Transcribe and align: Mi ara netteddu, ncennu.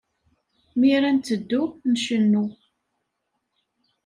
Mi 0.77 0.87
ara 0.97 1.09
netteddu, 1.15 1.61
ncennu. 1.91 2.43